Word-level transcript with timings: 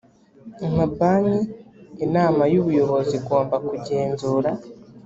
amabanki 0.65 1.39
inama 2.05 2.43
y 2.51 2.55
ubuyobozi 2.61 3.13
igomba 3.19 3.55
kugenzura 3.67 4.49